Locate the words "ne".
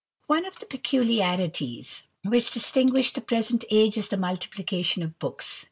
0.27-0.47